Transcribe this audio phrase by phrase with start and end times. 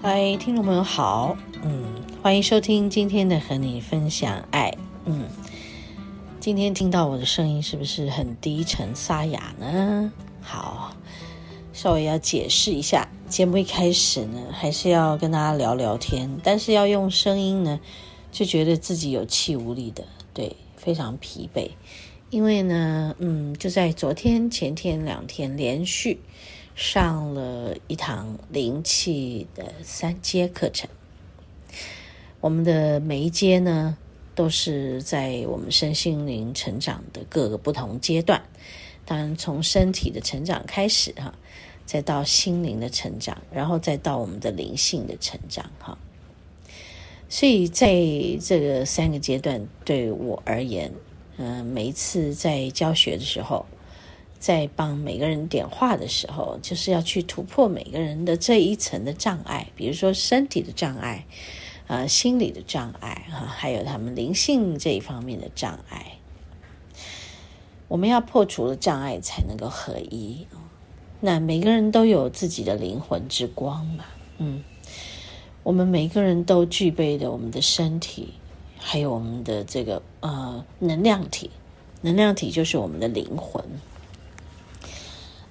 [0.00, 1.84] 嗨，听众朋友好，嗯，
[2.22, 4.72] 欢迎收听今天的和你分享爱，
[5.06, 5.24] 嗯，
[6.38, 10.12] 今天听到我的声音是不是很低沉沙哑呢？
[10.40, 10.94] 好，
[11.72, 17.80] 稍微要解释一下，节目一开始呢，还是要跟大家聊聊天，但是要用声音呢，
[18.30, 21.70] 就觉得自己有气无力的，对，非常疲惫，
[22.30, 26.20] 因为呢，嗯，就在昨天、前天两天连续。
[26.78, 30.88] 上了一堂灵气的三阶课程，
[32.40, 33.98] 我们的每一阶呢，
[34.36, 38.40] 都是在我们身心灵成长的各个不同阶段。
[39.04, 41.34] 当然，从身体的成长开始哈，
[41.84, 45.98] 再到心灵的成长，然后再到我们的灵性的成长哈。
[47.28, 47.92] 所以在
[48.40, 50.92] 这个三个阶段，对我而言，
[51.38, 53.66] 嗯，每一次在教学的时候。
[54.38, 61.26] 在帮每个人点化的时候，就是要去突破每个人的这一层的障碍，比如说身体的障碍，
[61.88, 66.12] 呃，心理的障碍，哈，还有他们灵性这一方面的障碍。
[67.88, 70.46] 我们要破除了障碍，才能够合一。
[71.20, 74.04] 那每个人都有自己的灵魂之光嘛，
[74.36, 74.62] 嗯，
[75.64, 78.34] 我们每个人都具备的我们的身体，
[78.78, 81.50] 还有我们的这个呃能量体，
[82.02, 83.64] 能量体就是我们的灵魂。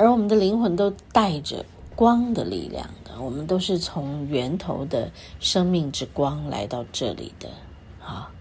[0.00, 7.50] 而我们的灵魂都带着光的力量的，我们都是从源头的生命之光来到这里的
[8.02, 8.32] 啊。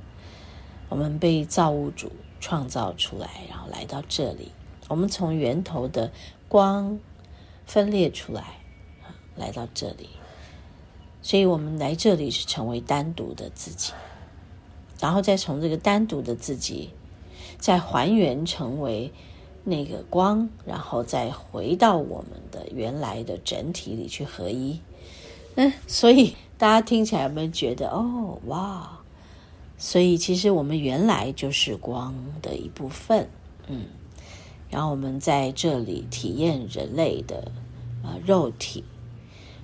[0.87, 4.53] 我们被造物主创造出来，然后来到这里。
[4.87, 6.13] 我们从源头的
[6.47, 6.97] 光
[7.65, 8.61] 分裂出来，
[9.35, 10.07] 来到这里。
[11.21, 13.91] 所以我们来这里是成为单独的自己，
[15.01, 16.91] 然后再从这个单独的自己
[17.57, 19.11] 再还原成为。
[19.63, 24.79] 那个光，然后再回到我们的原来的整体里去合一。
[25.55, 28.99] 嗯，所以大家听起来有没有觉得哦，哇？
[29.77, 33.29] 所以其实我们原来就是光的一部分。
[33.67, 33.85] 嗯，
[34.69, 37.51] 然后我们在这里体验人类的
[38.03, 38.83] 啊肉体，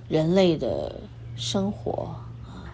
[0.08, 1.00] 人类的
[1.36, 2.14] 生活
[2.44, 2.72] 啊，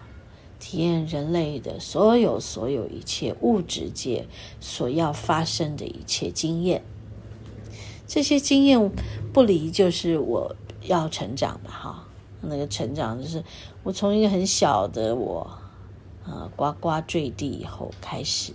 [0.59, 4.25] 体验人类的所有所有一切物质界
[4.59, 6.83] 所要发生的一切经验。
[8.13, 8.91] 这些经验
[9.33, 12.05] 不离，就是我要成长的，哈，
[12.41, 13.43] 那个成长就是
[13.81, 15.49] 我从一个很小的我，
[16.23, 18.53] 啊，呱呱坠地以后开始，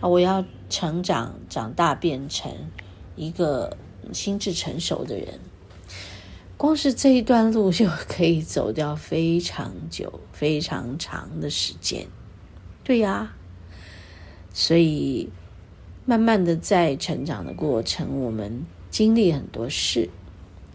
[0.00, 2.52] 啊，我要成长长大变成
[3.16, 3.76] 一个
[4.12, 5.40] 心智成熟的人，
[6.56, 12.06] 光是这一段路就可以走掉非常久、非常长的时间，
[12.84, 13.34] 对呀，
[14.54, 15.28] 所以。
[16.12, 20.10] 慢慢的在成长的过程，我们经历很多事，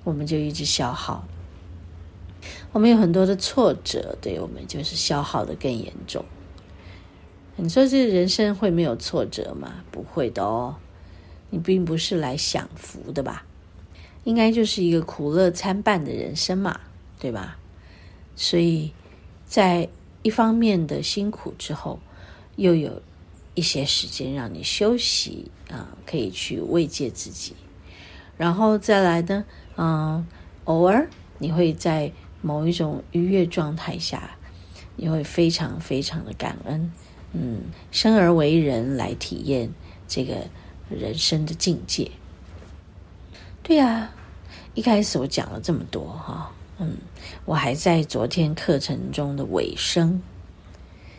[0.03, 1.27] 我们就一直消耗。
[2.71, 6.25] 我们有很多的挫折，对我们就是消耗的更严重。
[7.55, 9.83] 你说这人生会没有挫折吗？
[9.91, 10.77] 不会的哦。
[11.51, 13.45] 你并不是来享福的吧？
[14.23, 16.79] 应该就是一个苦乐参半的人生嘛，
[17.19, 17.59] 对吧？
[18.35, 18.91] 所以
[19.45, 19.87] 在
[20.23, 21.99] 一方面的辛苦之后，
[22.55, 23.03] 又有。
[23.57, 27.55] 一些时间让你休息啊，可以去慰藉自己，
[28.37, 29.45] 然后再来呢，
[29.77, 30.27] 嗯，
[30.65, 31.09] 偶尔
[31.39, 32.11] 你会在
[32.43, 34.37] 某一种愉悦状态下，
[34.95, 36.91] 你会非常非常的感恩，
[37.33, 39.71] 嗯，生而为人来体验
[40.07, 40.35] 这个
[40.91, 42.11] 人生的境界。
[43.63, 44.11] 对呀，
[44.75, 46.95] 一开始我讲了这么多哈，嗯，
[47.45, 50.21] 我还在昨天课程中的尾声，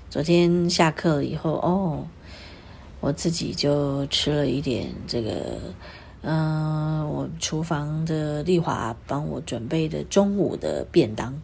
[0.08, 2.06] 昨天下课了以后哦。
[3.00, 5.58] 我自己就吃了一点这个，
[6.22, 11.40] 嗯、我厨房的丽华帮我准备的中午的便当。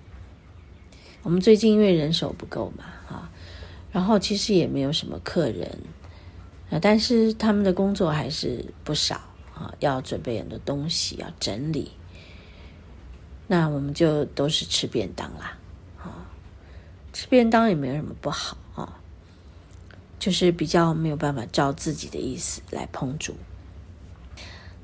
[1.22, 3.30] 我们最近因为人手不够嘛，啊，
[3.92, 5.78] 然后其实也没有什么客人，
[6.70, 9.14] 啊，但是他们的工作还是不少
[9.54, 11.92] 啊，要准备很多东西，要整理。
[13.46, 15.56] 那我们就都是吃便当啦，
[16.02, 16.26] 啊，
[17.12, 19.00] 吃便当也没有什么不好啊。
[20.24, 23.34] 就是比较没有办法照自己的意思来烹煮，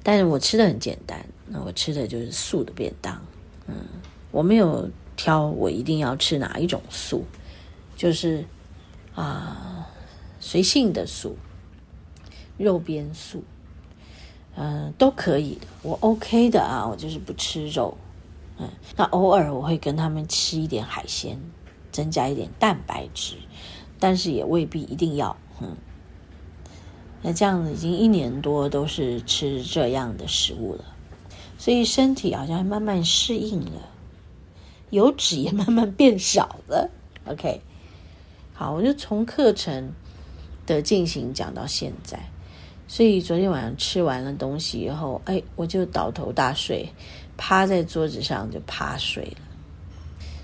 [0.03, 3.23] 但是我吃的很简单，那我吃的就是素的便当，
[3.67, 3.75] 嗯，
[4.33, 7.25] 我没有挑我一定要吃哪一种素，
[7.97, 8.45] 就是
[9.15, 9.89] 啊
[10.41, 11.39] 随性的素，
[12.59, 13.43] 肉边素，
[14.57, 17.97] 嗯、都可以的，我 OK 的啊，我就是不吃肉，
[18.59, 21.41] 嗯，那偶尔我会跟他们吃一点海鲜，
[21.91, 23.37] 增加一点蛋白质，
[24.01, 25.77] 但是也未必一定要，嗯，
[27.23, 30.85] 那这样子已经一年多都是吃这样的食物了，
[31.59, 33.89] 所以身体好像慢慢适应了。
[34.89, 36.91] 油脂也慢慢变少了
[37.27, 37.61] ，OK，
[38.53, 39.93] 好，我就从课程
[40.67, 42.19] 的进行讲到现在，
[42.89, 46.89] 所以昨天晚上吃完了东西以后，哎，我就倒头大睡，
[47.37, 49.43] 趴在桌子上就趴睡了，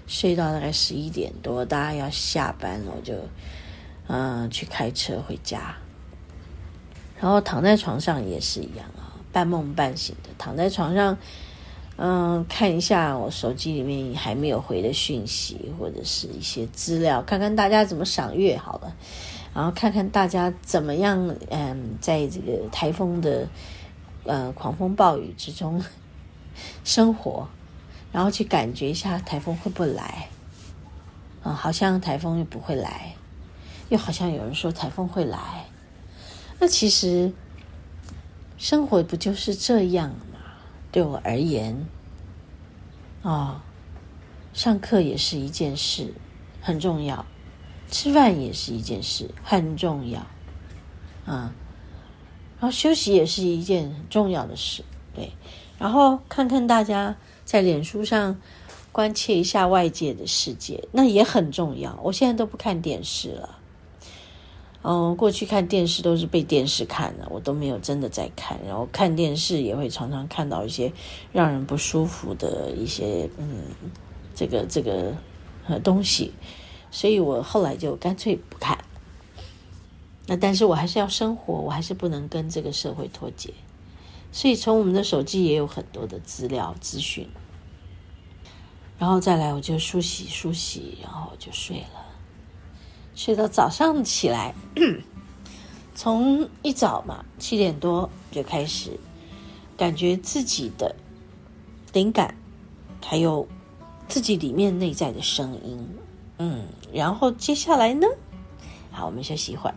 [0.07, 3.15] 睡到大概十一点多，大家要下班了，我就
[4.09, 5.75] 嗯、去开车回家，
[7.21, 11.19] 然后躺在床上也是一样啊，半梦半醒的躺在床上。
[11.99, 18.95] 嗯，看一下我手机里面还没有回的讯息，或者是一些资料，看看大家怎么赏月好了，
[19.55, 23.49] 然后看看大家怎么样，嗯，在这个台风的
[24.25, 25.83] 呃狂风暴雨之中
[26.85, 27.49] 生活，
[28.17, 30.31] 然后去感觉一下台风会不会来，
[31.43, 33.15] 嗯，好像台风又不会来，
[33.91, 35.67] 又好像有人说台风会来，
[36.59, 37.31] 那其实
[38.57, 40.15] 生活不就是这样？
[40.91, 41.87] 对我而言，
[43.21, 43.61] 哦，
[44.55, 46.15] 上课也是一件事，
[46.63, 47.23] 很重要；
[47.91, 50.21] 吃饭也是一件事，很重要。
[51.27, 51.53] 啊，
[52.59, 54.83] 然后休息也是一件很重要的事，
[55.15, 55.33] 对。
[55.79, 57.15] 然后看看大家
[57.47, 58.39] 在脸书上
[58.93, 61.99] 关切一下外界的世界，那也很重要。
[62.03, 63.59] 我现在都不看电视了。
[64.83, 68.59] 嗯，过去看电视都是被电视看的，我都没有真的在看。
[68.67, 70.93] 然后看电视也会常常看到一些
[71.33, 73.63] 让人不舒服的一些嗯，
[74.35, 75.13] 这个这个
[75.67, 76.33] 呃东西，
[76.91, 78.79] 所以我后来就干脆不看。
[80.27, 83.53] 那但是我还是要生活，我还是不能跟这个社会脱节。
[84.37, 87.27] 所以从我们的手机也有很多的资料资讯，
[88.99, 92.05] 然后再来我就梳洗梳洗，然后就睡了。
[93.15, 94.55] 睡到早上起来，
[95.97, 99.01] 从一早嘛七点多就开始，
[99.75, 100.95] 感觉自己的
[101.95, 102.37] 灵感，
[103.03, 103.49] 还有
[104.07, 105.89] 自己里面内在的声音，
[106.37, 108.07] 嗯，然后接下来呢，
[108.93, 109.75] 好，我们休息一会儿。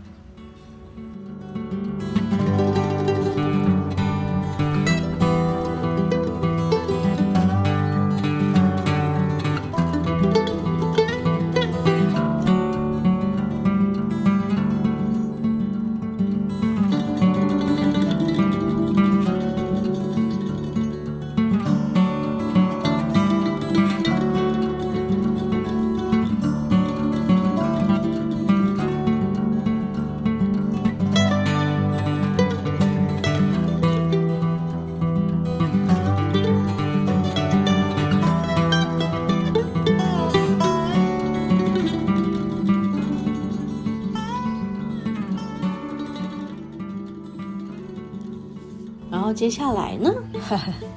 [49.12, 50.14] 然后接下来呢，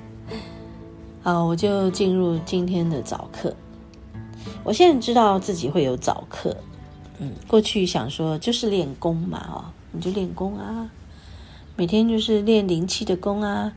[1.23, 3.55] 好，我就进入今天的早课。
[4.65, 6.57] 我现在知道自己会有早课，
[7.19, 10.91] 嗯，过去想说就是练功嘛，哦，你就练功啊，
[11.75, 13.73] 每天就是练灵气的功啊，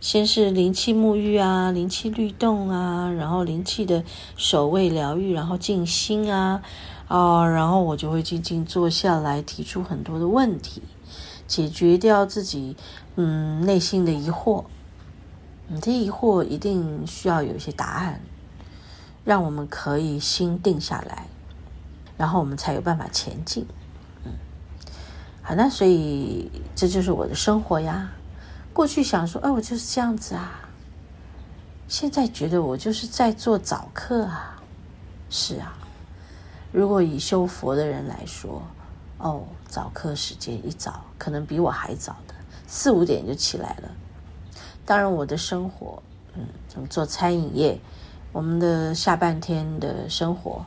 [0.00, 4.04] 先是灵气沐浴啊，灵气律动啊，然后灵气的
[4.36, 6.62] 守卫疗愈，然后静心啊，
[7.08, 10.82] 哦，然后我就会静静坐下来，提出很多的问题。
[11.52, 12.74] 解决掉自己
[13.16, 14.64] 嗯内心的疑惑，
[15.68, 18.22] 你这疑惑一定需要有一些答案，
[19.22, 21.26] 让我们可以心定下来，
[22.16, 23.66] 然后我们才有办法前进。
[24.24, 24.32] 嗯，
[25.42, 28.10] 好，那所以这就是我的生活呀。
[28.72, 30.58] 过去想说，哎，我就是这样子啊。
[31.86, 34.58] 现在觉得我就是在做早课啊。
[35.28, 35.76] 是啊，
[36.72, 38.62] 如果以修佛的人来说。
[39.18, 42.34] 哦，早课时间一早，可能比我还早的，
[42.66, 43.90] 四五点就起来了。
[44.84, 46.02] 当然，我的生活，
[46.34, 47.80] 嗯，做餐饮业，
[48.32, 50.62] 我们的下半天的生活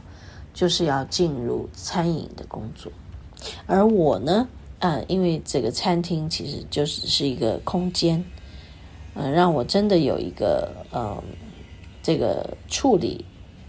[0.56, 2.92] 就是要进入餐饮的工作。
[3.68, 4.48] 而我呢，
[4.80, 8.26] 嗯，因为这个餐厅其实就只是一个空间，
[9.14, 11.22] 嗯，让我真的有一个，嗯，
[12.02, 13.24] 这个处理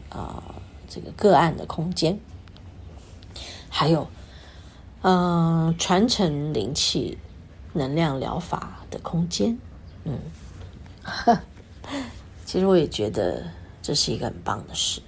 [0.08, 0.42] 啊，
[0.88, 2.18] 这个个案的空间，
[3.68, 4.08] 还有。
[5.08, 7.16] 嗯，传承灵气、
[7.72, 9.56] 能量疗法的空间，
[10.02, 10.18] 嗯，
[12.44, 13.44] 其实我也觉得
[13.80, 15.00] 这是一个很棒的事，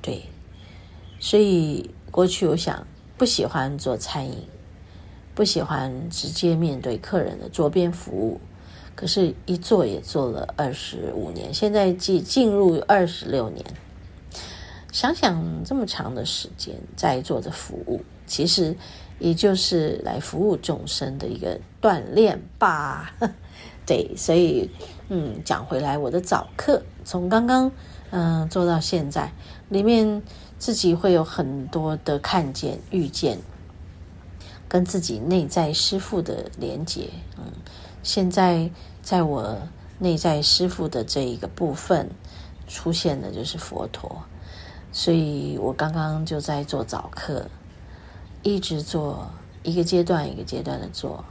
[0.00, 0.24] 对，
[1.20, 2.84] 所以过去我想
[3.16, 4.44] 不喜欢做餐饮，
[5.36, 8.40] 不喜欢直接面对客人的桌边服务，
[8.96, 13.64] 可是，一做也做了二十五年，现在进进入二十六年。
[14.90, 18.76] 想想这么长的时间在做的服务，其实
[19.22, 23.14] 也就是来服务众生的一个锻炼吧。
[23.86, 24.68] 对，所以
[25.08, 27.70] 嗯，讲回来，我的早课从刚刚
[28.10, 29.32] 嗯做到现在，
[29.68, 30.20] 里面
[30.58, 33.38] 自己会有很多的看见、遇见，
[34.68, 37.08] 跟自己内在师父的连接。
[37.38, 37.44] 嗯，
[38.02, 38.68] 现在
[39.02, 39.56] 在我
[40.00, 42.10] 内在师父的这一个部分
[42.66, 44.20] 出现的就是佛陀。
[44.90, 47.46] 所以我刚刚就在做早课，
[48.42, 49.30] 一直做
[49.62, 51.24] 一个阶段一个阶段的做。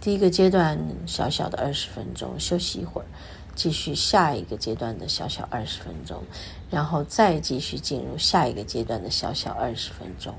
[0.00, 3.06] 第一个阶段小小的二十分钟，休息一会儿，
[3.54, 6.22] 继续下一个阶段的小小二十分钟，
[6.70, 10.34] 然后再继续进入下一个阶段的小小二十分钟。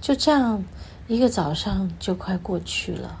[0.00, 0.64] 就这样，
[1.06, 3.18] 一个早上就快过去了。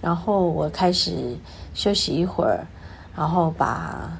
[0.00, 1.36] 然后我开始
[1.74, 2.66] 休息一会儿，
[3.16, 4.18] 然后把。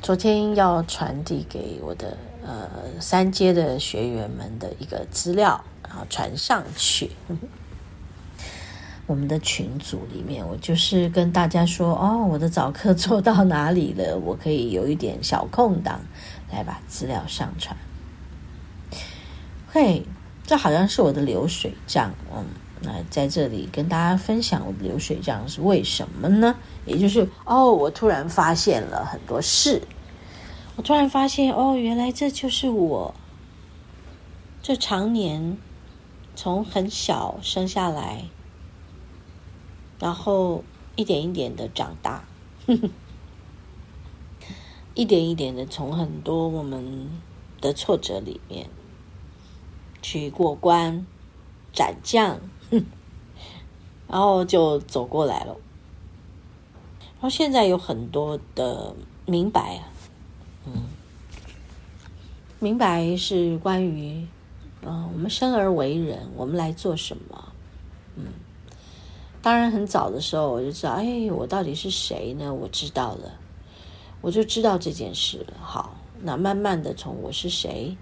[0.00, 2.68] 昨天要传递给我的呃
[3.00, 7.10] 三阶的学员们的一个资料，然后传上去。
[9.06, 14.16] 我们的群组里面，我就是跟大家说哦，我的早课做到哪里了？
[14.16, 16.00] 我可以有一点小空档
[16.50, 17.76] 来把资料上传。
[19.72, 20.04] 嘿，
[20.46, 22.44] 这好像是我的流水账，嗯，
[22.82, 26.54] 那在这里跟大家分享我的流水账是为什么呢？
[26.86, 29.82] 也就是哦，我突然发现了很多事。
[30.74, 33.14] 我突然发现，哦，原来这就是我
[34.62, 35.58] 这常年
[36.34, 38.24] 从很小生下来，
[39.98, 40.64] 然后
[40.96, 42.24] 一点一点的长大，
[42.66, 42.88] 呵呵，
[44.94, 47.10] 一点一点的从很多我们
[47.60, 48.70] 的挫折里面
[50.00, 51.06] 去过关
[51.74, 52.40] 斩将，
[54.08, 55.54] 然后就走过来了。
[57.00, 59.91] 然后现在有很多的明白啊。
[60.66, 60.84] 嗯，
[62.60, 64.26] 明白是关于，
[64.82, 67.52] 嗯，我们生而为人，我们来做什么？
[68.16, 68.24] 嗯，
[69.40, 72.52] 当然很早的时候我就知道，哎，我到底是谁呢？
[72.52, 73.32] 我知道了，
[74.20, 75.54] 我就知道这件事了。
[75.60, 77.96] 好，那慢慢的从我是谁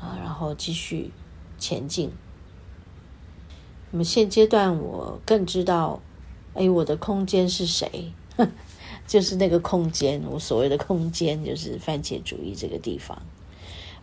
[0.00, 1.12] 啊，然后继续
[1.58, 2.10] 前进。
[3.92, 6.00] 那么现阶段我更知道，
[6.54, 8.12] 哎，我的空间是谁？
[9.10, 13.20] 就是那个空间，我所谓的空间就是番茄主义这个地方。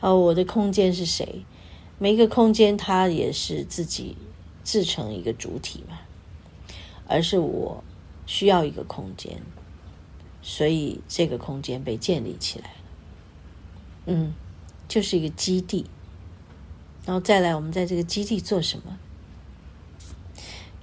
[0.01, 1.45] 啊，我的空间是谁？
[1.97, 4.17] 每一个空间它也是自己
[4.65, 5.99] 自成一个主体嘛，
[7.07, 7.81] 而是我
[8.25, 9.41] 需要一个空间，
[10.41, 12.75] 所以这个空间被建立起来了。
[14.07, 14.33] 嗯，
[14.89, 15.85] 就是一个基地。
[17.05, 18.99] 然后再来，我们在这个基地做什么？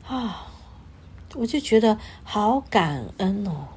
[0.06, 0.50] 啊，
[1.34, 3.68] 我就觉得好感恩哦。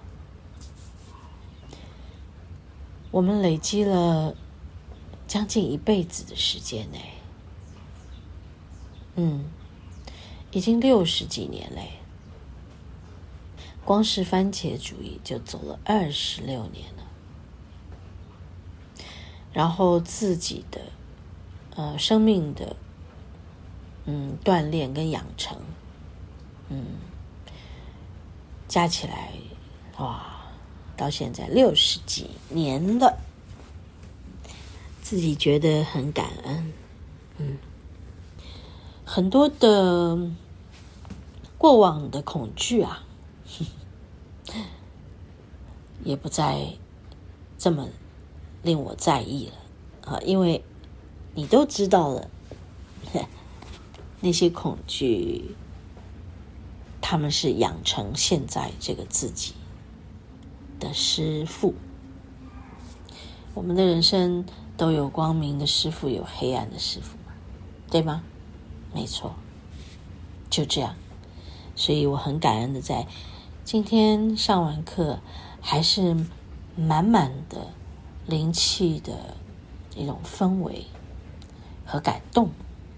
[3.09, 4.35] 我们累积了
[5.25, 6.97] 将近一辈子的时间呢，
[9.15, 9.45] 嗯，
[10.51, 11.93] 已经六十几年嘞，
[13.83, 17.03] 光是番茄主义就走了二十六年了，
[19.53, 20.81] 然后自己的
[21.75, 22.75] 呃生命的
[24.05, 25.57] 嗯锻炼跟养成，
[26.69, 26.85] 嗯，
[28.67, 29.31] 加起来
[29.97, 30.36] 哇。
[30.97, 33.19] 到现在六十几年了，
[35.01, 36.73] 自己觉得很感恩，
[37.37, 37.57] 嗯，
[39.05, 40.17] 很多的
[41.57, 43.03] 过往的恐惧啊，
[46.03, 46.73] 也不再
[47.57, 47.87] 这么
[48.63, 50.11] 令我在意了。
[50.11, 50.63] 啊，因为
[51.35, 52.29] 你都知道了，
[54.21, 55.55] 那些恐惧，
[57.01, 59.53] 他们是养成现在这个自己。
[60.79, 61.73] 的师傅，
[63.53, 67.17] 我们的人生都有光明的师傅，有黑暗的师傅，
[67.89, 68.23] 对吗？
[68.93, 69.35] 没错，
[70.49, 70.95] 就这样。
[71.75, 73.05] 所以我很感恩的，在
[73.63, 75.19] 今天上完课，
[75.61, 76.15] 还是
[76.75, 77.67] 满满的
[78.25, 79.35] 灵气的
[79.95, 80.85] 一种氛围
[81.85, 82.49] 和感动，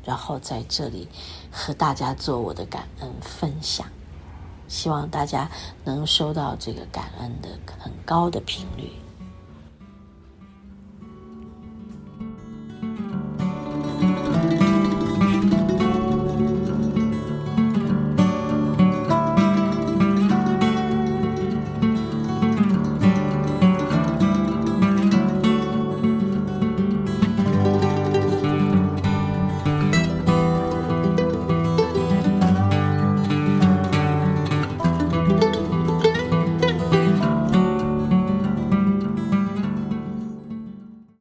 [0.06, 1.08] 然后在这里
[1.52, 3.88] 和大家做我的感恩分享。
[4.70, 5.50] 希望大家
[5.84, 9.09] 能收到这个感恩的很高的频率。